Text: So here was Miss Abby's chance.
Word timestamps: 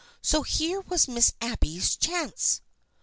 So 0.23 0.41
here 0.41 0.81
was 0.81 1.07
Miss 1.07 1.31
Abby's 1.41 1.95
chance. 1.95 2.61